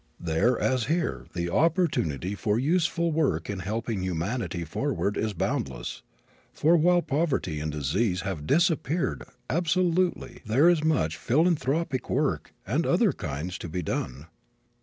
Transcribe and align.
There 0.19 0.57
as 0.59 0.85
here 0.85 1.27
the 1.35 1.51
opportunity 1.51 2.33
for 2.33 2.57
useful 2.57 3.11
work 3.11 3.51
in 3.51 3.59
helping 3.59 4.01
humanity 4.01 4.63
forward 4.65 5.15
is 5.15 5.33
boundless; 5.33 6.01
for 6.51 6.75
while 6.75 7.03
poverty 7.03 7.59
and 7.59 7.71
disease 7.71 8.21
have 8.21 8.47
disappeared 8.47 9.23
absolutely 9.47 10.39
there 10.43 10.67
is 10.67 10.83
much 10.83 11.17
philanthropic 11.17 12.09
work 12.09 12.51
of 12.65 12.83
other 12.83 13.13
kinds 13.13 13.59
to 13.59 13.69
be 13.69 13.83
done. 13.83 14.25